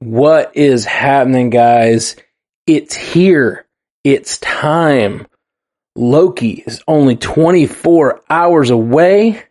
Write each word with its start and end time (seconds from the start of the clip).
What 0.00 0.56
is 0.56 0.84
happening, 0.84 1.50
guys? 1.50 2.14
It's 2.66 2.94
here. 2.94 3.66
It's 4.04 4.38
time. 4.38 5.26
Loki 5.96 6.62
is 6.64 6.82
only 6.86 7.16
24 7.16 8.22
hours 8.30 8.70
away, 8.70 9.42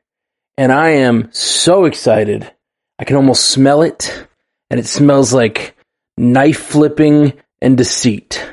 and 0.57 0.71
I 0.71 0.89
am 0.89 1.29
so 1.33 1.83
excited. 1.83 2.49
I 2.97 3.03
can 3.03 3.17
almost 3.17 3.45
smell 3.45 3.81
it, 3.81 4.25
and 4.69 4.79
it 4.79 4.85
smells 4.85 5.33
like 5.33 5.75
knife 6.17 6.59
flipping 6.59 7.33
and 7.61 7.77
deceit. 7.77 8.49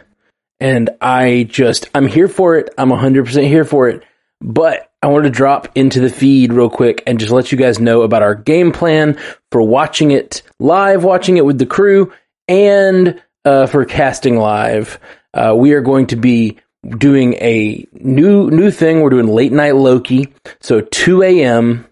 And 0.58 0.90
I 1.00 1.44
just, 1.48 1.88
I'm 1.94 2.08
here 2.08 2.28
for 2.28 2.56
it. 2.56 2.74
I'm 2.76 2.90
100% 2.90 3.46
here 3.46 3.64
for 3.64 3.88
it. 3.88 4.02
But 4.40 4.90
I 5.04 5.08
wanted 5.08 5.24
to 5.24 5.36
drop 5.36 5.68
into 5.74 6.00
the 6.00 6.08
feed 6.08 6.50
real 6.50 6.70
quick 6.70 7.02
and 7.06 7.20
just 7.20 7.30
let 7.30 7.52
you 7.52 7.58
guys 7.58 7.78
know 7.78 8.00
about 8.04 8.22
our 8.22 8.34
game 8.34 8.72
plan 8.72 9.18
for 9.52 9.60
watching 9.60 10.12
it 10.12 10.40
live, 10.58 11.04
watching 11.04 11.36
it 11.36 11.44
with 11.44 11.58
the 11.58 11.66
crew, 11.66 12.10
and 12.48 13.22
uh, 13.44 13.66
for 13.66 13.84
casting 13.84 14.38
live. 14.38 14.98
Uh, 15.34 15.54
we 15.54 15.74
are 15.74 15.82
going 15.82 16.06
to 16.06 16.16
be 16.16 16.56
doing 16.88 17.34
a 17.34 17.86
new 17.92 18.50
new 18.50 18.70
thing. 18.70 19.02
We're 19.02 19.10
doing 19.10 19.26
late 19.26 19.52
night 19.52 19.74
Loki, 19.76 20.32
so 20.62 20.80
2 20.80 21.22
a.m. 21.22 21.86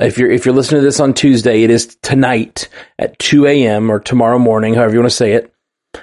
If 0.00 0.18
you're 0.18 0.32
if 0.32 0.44
you're 0.44 0.52
listening 0.52 0.80
to 0.80 0.86
this 0.86 0.98
on 0.98 1.14
Tuesday, 1.14 1.62
it 1.62 1.70
is 1.70 1.96
tonight 2.02 2.68
at 2.98 3.16
2 3.20 3.46
a.m. 3.46 3.92
or 3.92 4.00
tomorrow 4.00 4.40
morning, 4.40 4.74
however 4.74 4.92
you 4.92 4.98
want 4.98 5.10
to 5.12 5.16
say 5.16 5.34
it, 5.34 5.54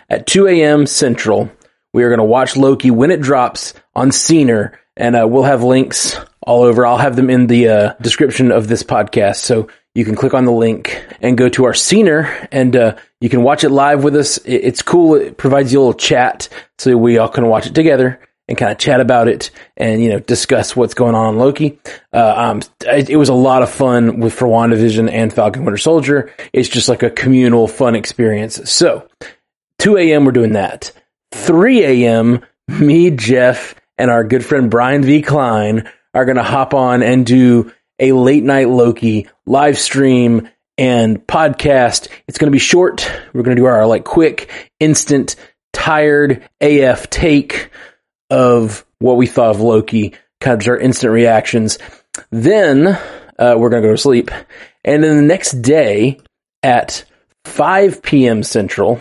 at 0.09 0.27
2 0.27 0.47
a.m. 0.47 0.85
Central. 0.85 1.51
We 1.93 2.03
are 2.03 2.09
going 2.09 2.19
to 2.19 2.23
watch 2.23 2.55
Loki 2.55 2.89
when 2.89 3.11
it 3.11 3.19
drops 3.19 3.73
on 3.93 4.11
Scener, 4.11 4.77
and 4.95 5.13
uh, 5.13 5.27
we'll 5.27 5.43
have 5.43 5.61
links 5.61 6.17
all 6.45 6.63
over. 6.63 6.85
I'll 6.85 6.97
have 6.97 7.15
them 7.15 7.29
in 7.29 7.47
the 7.47 7.67
uh, 7.67 7.93
description 8.01 8.51
of 8.51 8.67
this 8.67 8.83
podcast, 8.83 9.37
so 9.37 9.67
you 9.95 10.05
can 10.05 10.15
click 10.15 10.33
on 10.33 10.45
the 10.45 10.51
link 10.51 11.05
and 11.21 11.37
go 11.37 11.49
to 11.49 11.65
our 11.65 11.73
Scener, 11.73 12.47
and 12.51 12.75
uh, 12.75 12.95
you 13.21 13.29
can 13.29 13.43
watch 13.43 13.63
it 13.63 13.69
live 13.69 14.03
with 14.03 14.15
us. 14.15 14.37
It's 14.45 14.81
cool. 14.81 15.15
It 15.15 15.37
provides 15.37 15.71
you 15.71 15.79
a 15.79 15.81
little 15.81 15.93
chat, 15.93 16.49
so 16.77 16.97
we 16.97 17.17
all 17.17 17.29
can 17.29 17.47
watch 17.47 17.67
it 17.67 17.75
together 17.75 18.19
and 18.47 18.57
kind 18.57 18.71
of 18.71 18.77
chat 18.77 18.99
about 18.99 19.27
it 19.27 19.51
and 19.77 20.03
you 20.03 20.09
know 20.09 20.19
discuss 20.19 20.75
what's 20.75 20.93
going 20.93 21.15
on 21.15 21.33
in 21.33 21.39
Loki. 21.39 21.79
Uh, 22.11 22.33
um, 22.35 22.61
it, 22.81 23.09
it, 23.09 23.15
was 23.15 23.29
a 23.29 23.33
lot 23.33 23.63
of 23.63 23.69
fun 23.69 24.19
with 24.19 24.33
for 24.33 24.47
WandaVision 24.47 25.09
and 25.09 25.31
Falcon 25.31 25.63
Winter 25.63 25.77
Soldier. 25.77 26.33
It's 26.51 26.69
just 26.69 26.89
like 26.89 27.03
a 27.03 27.09
communal 27.09 27.67
fun 27.67 27.95
experience. 27.95 28.69
So 28.69 29.07
2 29.79 29.97
a.m. 29.97 30.25
we're 30.25 30.31
doing 30.31 30.53
that. 30.53 30.91
3 31.33 31.83
a.m. 31.83 32.45
me, 32.67 33.11
Jeff, 33.11 33.75
and 33.97 34.11
our 34.11 34.23
good 34.23 34.45
friend 34.45 34.69
Brian 34.69 35.03
V. 35.03 35.21
Klein 35.21 35.89
are 36.13 36.25
going 36.25 36.37
to 36.37 36.43
hop 36.43 36.73
on 36.73 37.03
and 37.03 37.25
do 37.25 37.71
a 37.99 38.11
late 38.11 38.43
night 38.43 38.69
Loki 38.69 39.27
live 39.45 39.79
stream 39.79 40.49
and 40.77 41.25
podcast. 41.25 42.07
It's 42.27 42.37
going 42.37 42.51
to 42.51 42.55
be 42.55 42.59
short. 42.59 43.09
We're 43.33 43.43
going 43.43 43.55
to 43.55 43.61
do 43.61 43.65
our 43.65 43.85
like 43.85 44.03
quick, 44.03 44.49
instant, 44.79 45.35
tired 45.71 46.47
AF 46.61 47.09
take 47.09 47.69
of 48.29 48.85
what 48.99 49.17
we 49.17 49.27
thought 49.27 49.51
of 49.51 49.61
Loki, 49.61 50.15
kind 50.39 50.61
of 50.61 50.67
our 50.67 50.77
instant 50.77 51.13
reactions. 51.13 51.77
Then 52.31 52.87
uh, 52.87 53.55
we're 53.57 53.69
going 53.69 53.81
to 53.81 53.87
go 53.87 53.93
to 53.93 54.01
sleep. 54.01 54.31
And 54.83 55.03
then 55.03 55.17
the 55.17 55.23
next 55.23 55.61
day 55.61 56.19
at 56.61 57.05
5 57.45 58.01
p.m. 58.01 58.43
Central, 58.43 58.99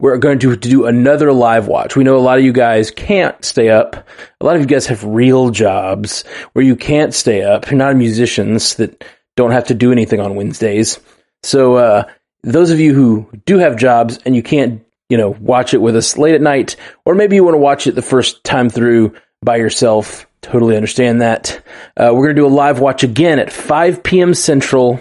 we're 0.00 0.16
going 0.18 0.38
to, 0.40 0.56
to 0.56 0.68
do 0.68 0.86
another 0.86 1.32
live 1.32 1.66
watch. 1.66 1.96
We 1.96 2.04
know 2.04 2.16
a 2.16 2.18
lot 2.18 2.38
of 2.38 2.44
you 2.44 2.52
guys 2.52 2.90
can't 2.90 3.42
stay 3.44 3.68
up. 3.68 3.96
A 4.40 4.44
lot 4.44 4.54
of 4.56 4.60
you 4.62 4.68
guys 4.68 4.86
have 4.86 5.02
real 5.04 5.50
jobs 5.50 6.24
where 6.52 6.64
you 6.64 6.76
can't 6.76 7.12
stay 7.14 7.42
up. 7.42 7.70
You're 7.70 7.78
not 7.78 7.96
musicians 7.96 8.76
that 8.76 9.04
don't 9.36 9.50
have 9.50 9.66
to 9.68 9.74
do 9.74 9.92
anything 9.92 10.20
on 10.20 10.36
Wednesdays. 10.36 11.00
So, 11.42 11.76
uh, 11.76 12.04
those 12.44 12.70
of 12.70 12.78
you 12.78 12.94
who 12.94 13.28
do 13.46 13.58
have 13.58 13.76
jobs 13.76 14.18
and 14.24 14.36
you 14.36 14.42
can't 14.42 14.84
you 15.08 15.16
know, 15.16 15.30
watch 15.40 15.74
it 15.74 15.80
with 15.80 15.96
us 15.96 16.18
late 16.18 16.34
at 16.34 16.42
night, 16.42 16.76
or 17.04 17.14
maybe 17.14 17.36
you 17.36 17.44
want 17.44 17.54
to 17.54 17.58
watch 17.58 17.86
it 17.86 17.94
the 17.94 18.02
first 18.02 18.44
time 18.44 18.68
through 18.68 19.14
by 19.42 19.56
yourself. 19.56 20.26
Totally 20.42 20.76
understand 20.76 21.20
that. 21.20 21.62
Uh, 21.96 22.10
we're 22.12 22.26
going 22.26 22.36
to 22.36 22.42
do 22.42 22.46
a 22.46 22.48
live 22.48 22.80
watch 22.80 23.02
again 23.02 23.38
at 23.38 23.52
5 23.52 24.02
p.m. 24.02 24.34
Central 24.34 25.00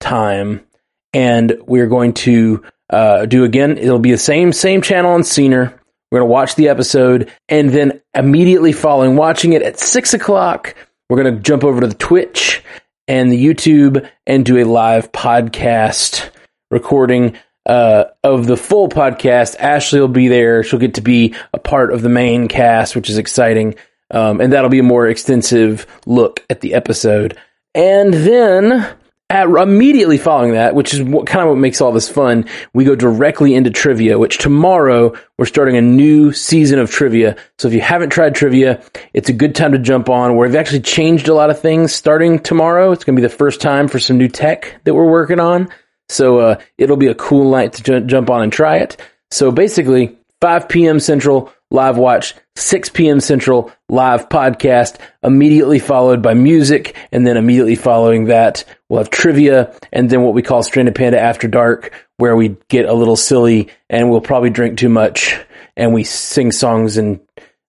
time, 0.00 0.64
and 1.12 1.56
we're 1.66 1.86
going 1.86 2.12
to 2.14 2.62
uh, 2.90 3.26
do 3.26 3.44
again. 3.44 3.78
It'll 3.78 3.98
be 3.98 4.12
the 4.12 4.18
same 4.18 4.52
same 4.52 4.82
channel 4.82 5.12
on 5.12 5.22
Scener. 5.22 5.74
We're 6.10 6.20
to 6.20 6.26
watch 6.26 6.54
the 6.54 6.68
episode, 6.68 7.30
and 7.48 7.70
then 7.70 8.00
immediately 8.14 8.72
following 8.72 9.16
watching 9.16 9.52
it 9.52 9.62
at 9.62 9.78
six 9.78 10.14
o'clock, 10.14 10.74
we're 11.08 11.22
to 11.34 11.40
jump 11.40 11.64
over 11.64 11.80
to 11.82 11.86
the 11.86 11.94
Twitch 11.94 12.62
and 13.06 13.30
the 13.30 13.44
YouTube 13.44 14.08
and 14.26 14.44
do 14.44 14.58
a 14.58 14.64
live 14.64 15.12
podcast 15.12 16.30
recording 16.70 17.36
uh, 17.66 18.04
of 18.24 18.46
the 18.46 18.56
full 18.56 18.88
podcast. 18.88 19.56
Ashley 19.58 20.00
will 20.00 20.08
be 20.08 20.28
there. 20.28 20.62
She'll 20.62 20.78
get 20.78 20.94
to 20.94 21.02
be 21.02 21.34
a 21.52 21.58
part 21.58 21.92
of 21.92 22.02
the 22.02 22.08
main 22.08 22.48
cast, 22.48 22.96
which 22.96 23.10
is 23.10 23.18
exciting. 23.18 23.74
Um, 24.10 24.40
and 24.40 24.52
that'll 24.52 24.70
be 24.70 24.78
a 24.78 24.84
more 24.84 25.06
extensive 25.06 25.86
look 26.06 26.44
at 26.48 26.62
the 26.62 26.74
episode. 26.74 27.36
And 27.74 28.12
then 28.14 28.88
at, 29.30 29.46
immediately 29.46 30.16
following 30.16 30.52
that, 30.52 30.74
which 30.74 30.94
is 30.94 31.02
what, 31.02 31.26
kind 31.26 31.42
of 31.42 31.50
what 31.50 31.58
makes 31.58 31.80
all 31.80 31.92
this 31.92 32.08
fun, 32.08 32.46
we 32.72 32.84
go 32.84 32.94
directly 32.94 33.54
into 33.54 33.70
trivia, 33.70 34.18
which 34.18 34.38
tomorrow 34.38 35.14
we're 35.36 35.44
starting 35.44 35.76
a 35.76 35.82
new 35.82 36.32
season 36.32 36.78
of 36.78 36.90
trivia. 36.90 37.36
So 37.58 37.68
if 37.68 37.74
you 37.74 37.80
haven't 37.80 38.10
tried 38.10 38.34
trivia, 38.34 38.82
it's 39.12 39.28
a 39.28 39.34
good 39.34 39.54
time 39.54 39.72
to 39.72 39.78
jump 39.78 40.08
on 40.08 40.34
where 40.34 40.48
we've 40.48 40.56
actually 40.56 40.80
changed 40.80 41.28
a 41.28 41.34
lot 41.34 41.50
of 41.50 41.60
things 41.60 41.94
starting 41.94 42.38
tomorrow. 42.38 42.92
It's 42.92 43.04
going 43.04 43.16
to 43.16 43.20
be 43.20 43.28
the 43.28 43.34
first 43.34 43.60
time 43.60 43.88
for 43.88 43.98
some 43.98 44.16
new 44.16 44.28
tech 44.28 44.80
that 44.84 44.94
we're 44.94 45.10
working 45.10 45.40
on. 45.40 45.68
So 46.08 46.38
uh, 46.38 46.60
it'll 46.78 46.96
be 46.96 47.08
a 47.08 47.14
cool 47.14 47.50
night 47.50 47.74
to 47.74 47.82
j- 47.82 48.00
jump 48.06 48.30
on 48.30 48.42
and 48.42 48.52
try 48.52 48.78
it. 48.78 48.96
So 49.30 49.52
basically, 49.52 50.16
5 50.40 50.68
p.m. 50.68 51.00
Central 51.00 51.52
live 51.70 51.98
watch, 51.98 52.34
6 52.56 52.88
p.m. 52.90 53.20
Central 53.20 53.70
live 53.88 54.28
podcast, 54.28 54.98
immediately 55.22 55.78
followed 55.78 56.22
by 56.22 56.34
music, 56.34 56.96
and 57.12 57.26
then 57.26 57.36
immediately 57.36 57.74
following 57.74 58.26
that, 58.26 58.64
we'll 58.88 59.00
have 59.00 59.10
trivia, 59.10 59.74
and 59.92 60.08
then 60.08 60.22
what 60.22 60.34
we 60.34 60.42
call 60.42 60.62
Stranded 60.62 60.94
Panda 60.94 61.20
After 61.20 61.48
Dark, 61.48 61.92
where 62.16 62.36
we 62.36 62.56
get 62.68 62.86
a 62.86 62.94
little 62.94 63.16
silly 63.16 63.68
and 63.88 64.10
we'll 64.10 64.20
probably 64.20 64.50
drink 64.50 64.78
too 64.78 64.88
much, 64.88 65.38
and 65.76 65.92
we 65.92 66.04
sing 66.04 66.52
songs 66.52 66.96
and 66.96 67.20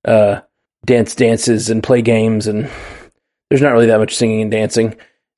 uh, 0.05 0.41
dance 0.85 1.15
dances 1.15 1.69
and 1.69 1.83
play 1.83 2.01
games, 2.01 2.47
and 2.47 2.69
there's 3.49 3.61
not 3.61 3.73
really 3.73 3.87
that 3.87 3.99
much 3.99 4.15
singing 4.15 4.41
and 4.41 4.51
dancing. 4.51 4.95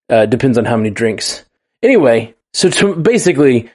Uh, 0.10 0.26
depends 0.26 0.58
on 0.58 0.66
how 0.66 0.76
many 0.76 0.90
drinks. 0.90 1.46
Anyway, 1.82 2.36
so 2.54 2.70
to, 2.70 2.96
basically, 2.96 3.72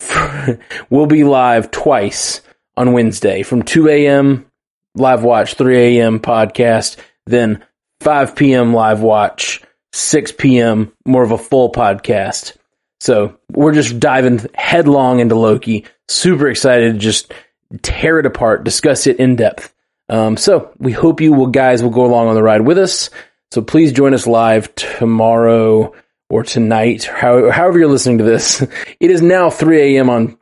we'll 0.90 1.06
be 1.06 1.24
live 1.24 1.70
twice 1.70 2.40
on 2.80 2.94
Wednesday 2.94 3.42
from 3.42 3.62
2 3.62 3.88
a.m. 3.88 4.46
live 4.94 5.22
watch, 5.22 5.52
3 5.52 5.98
a.m. 5.98 6.18
podcast, 6.18 6.96
then 7.26 7.62
5 8.00 8.34
p.m. 8.34 8.72
live 8.72 9.02
watch, 9.02 9.62
6 9.92 10.32
p.m. 10.32 10.90
more 11.04 11.22
of 11.22 11.30
a 11.30 11.36
full 11.36 11.70
podcast. 11.70 12.56
So 12.98 13.36
we're 13.52 13.74
just 13.74 14.00
diving 14.00 14.46
headlong 14.54 15.20
into 15.20 15.34
Loki. 15.34 15.84
Super 16.08 16.48
excited 16.48 16.94
to 16.94 16.98
just 16.98 17.34
tear 17.82 18.18
it 18.18 18.24
apart, 18.24 18.64
discuss 18.64 19.06
it 19.06 19.18
in 19.18 19.36
depth. 19.36 19.74
Um, 20.08 20.38
so 20.38 20.72
we 20.78 20.92
hope 20.92 21.20
you 21.20 21.34
will 21.34 21.48
guys 21.48 21.82
will 21.82 21.90
go 21.90 22.06
along 22.06 22.28
on 22.28 22.34
the 22.34 22.42
ride 22.42 22.62
with 22.62 22.78
us. 22.78 23.10
So 23.52 23.60
please 23.60 23.92
join 23.92 24.14
us 24.14 24.26
live 24.26 24.74
tomorrow 24.74 25.92
or 26.30 26.44
tonight, 26.44 27.04
however 27.04 27.78
you're 27.78 27.88
listening 27.88 28.18
to 28.18 28.24
this. 28.24 28.66
It 29.00 29.10
is 29.10 29.20
now 29.20 29.50
3 29.50 29.96
a.m. 29.96 30.08
on 30.08 30.38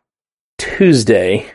Tuesday 0.59 1.51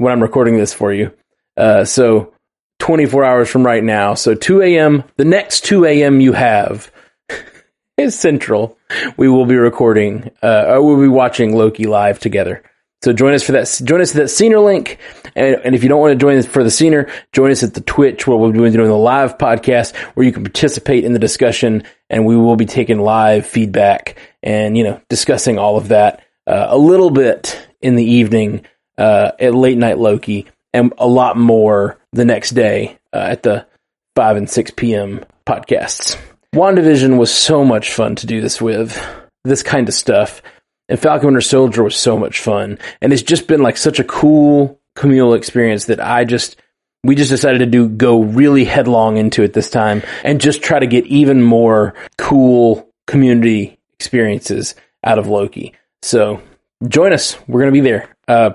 when 0.00 0.14
I'm 0.14 0.22
recording 0.22 0.56
this 0.56 0.72
for 0.72 0.94
you. 0.94 1.12
Uh, 1.58 1.84
so 1.84 2.32
24 2.78 3.22
hours 3.22 3.50
from 3.50 3.66
right 3.66 3.84
now. 3.84 4.14
So 4.14 4.34
2 4.34 4.62
a.m. 4.62 5.04
The 5.16 5.26
next 5.26 5.66
2 5.66 5.84
a.m. 5.84 6.22
you 6.22 6.32
have 6.32 6.90
is 7.98 8.18
Central. 8.18 8.78
We 9.18 9.28
will 9.28 9.44
be 9.44 9.56
recording. 9.56 10.30
Uh, 10.40 10.78
we'll 10.80 11.02
be 11.02 11.06
watching 11.06 11.54
Loki 11.54 11.84
live 11.84 12.18
together. 12.18 12.62
So 13.02 13.12
join 13.12 13.34
us 13.34 13.42
for 13.42 13.52
that. 13.52 13.80
Join 13.84 14.00
us 14.00 14.12
at 14.12 14.16
that 14.16 14.28
Scener 14.28 14.64
link. 14.64 14.98
And, 15.34 15.56
and 15.64 15.74
if 15.74 15.82
you 15.82 15.90
don't 15.90 16.00
want 16.00 16.12
to 16.12 16.18
join 16.18 16.38
us 16.38 16.46
for 16.46 16.64
the 16.64 16.70
Scener, 16.70 17.10
join 17.32 17.50
us 17.50 17.62
at 17.62 17.74
the 17.74 17.82
Twitch 17.82 18.26
where 18.26 18.38
we'll 18.38 18.52
be 18.52 18.58
doing 18.58 18.72
the 18.72 18.94
live 18.94 19.36
podcast 19.36 19.94
where 20.14 20.24
you 20.24 20.32
can 20.32 20.44
participate 20.44 21.04
in 21.04 21.12
the 21.12 21.18
discussion 21.18 21.82
and 22.08 22.24
we 22.24 22.36
will 22.36 22.56
be 22.56 22.66
taking 22.66 23.00
live 23.00 23.44
feedback 23.44 24.16
and, 24.42 24.78
you 24.78 24.84
know, 24.84 24.98
discussing 25.10 25.58
all 25.58 25.76
of 25.76 25.88
that 25.88 26.24
uh, 26.46 26.68
a 26.70 26.78
little 26.78 27.10
bit 27.10 27.68
in 27.82 27.96
the 27.96 28.04
evening 28.04 28.64
uh, 29.00 29.32
at 29.40 29.54
late 29.54 29.78
night 29.78 29.98
Loki 29.98 30.46
and 30.72 30.92
a 30.98 31.08
lot 31.08 31.36
more 31.36 31.98
the 32.12 32.24
next 32.24 32.50
day 32.50 32.98
uh, 33.12 33.18
at 33.18 33.42
the 33.42 33.66
5 34.14 34.36
and 34.36 34.48
6 34.48 34.70
p.m. 34.76 35.24
podcasts. 35.44 36.16
WandaVision 36.54 37.18
was 37.18 37.34
so 37.34 37.64
much 37.64 37.92
fun 37.92 38.14
to 38.16 38.26
do 38.26 38.40
this 38.40 38.60
with, 38.60 39.04
this 39.44 39.62
kind 39.62 39.88
of 39.88 39.94
stuff 39.94 40.42
and 40.90 40.98
Falcon 40.98 41.28
Winter 41.28 41.40
Soldier 41.40 41.84
was 41.84 41.96
so 41.96 42.18
much 42.18 42.40
fun. 42.40 42.78
And 43.00 43.12
it's 43.12 43.22
just 43.22 43.46
been 43.46 43.62
like 43.62 43.76
such 43.76 44.00
a 44.00 44.04
cool 44.04 44.80
communal 44.96 45.34
experience 45.34 45.86
that 45.86 46.04
I 46.04 46.24
just, 46.24 46.60
we 47.04 47.14
just 47.14 47.30
decided 47.30 47.60
to 47.60 47.66
do, 47.66 47.88
go 47.88 48.22
really 48.22 48.64
headlong 48.64 49.16
into 49.16 49.44
it 49.44 49.52
this 49.52 49.70
time 49.70 50.02
and 50.24 50.40
just 50.40 50.62
try 50.62 50.80
to 50.80 50.88
get 50.88 51.06
even 51.06 51.42
more 51.42 51.94
cool 52.18 52.90
community 53.06 53.78
experiences 53.94 54.74
out 55.04 55.18
of 55.18 55.28
Loki. 55.28 55.74
So 56.02 56.42
join 56.86 57.12
us. 57.12 57.38
We're 57.46 57.60
going 57.60 57.72
to 57.72 57.80
be 57.80 57.88
there. 57.88 58.08
Uh, 58.26 58.50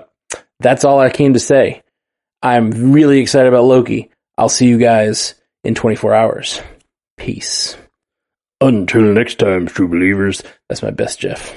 that's 0.60 0.84
all 0.84 0.98
I 0.98 1.10
came 1.10 1.34
to 1.34 1.40
say. 1.40 1.82
I'm 2.42 2.92
really 2.92 3.20
excited 3.20 3.48
about 3.48 3.64
Loki. 3.64 4.10
I'll 4.38 4.48
see 4.48 4.66
you 4.68 4.78
guys 4.78 5.34
in 5.64 5.74
24 5.74 6.14
hours. 6.14 6.60
Peace. 7.16 7.76
Until 8.60 9.02
next 9.02 9.38
time, 9.38 9.66
true 9.66 9.88
believers. 9.88 10.42
That's 10.68 10.82
my 10.82 10.90
best, 10.90 11.20
Jeff. 11.20 11.54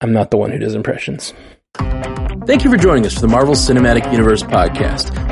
I'm 0.00 0.12
not 0.12 0.30
the 0.30 0.36
one 0.36 0.50
who 0.50 0.58
does 0.58 0.74
impressions. 0.74 1.32
Thank 2.46 2.64
you 2.64 2.70
for 2.70 2.76
joining 2.76 3.06
us 3.06 3.14
for 3.14 3.20
the 3.20 3.28
Marvel 3.28 3.54
Cinematic 3.54 4.10
Universe 4.10 4.42
podcast. 4.42 5.31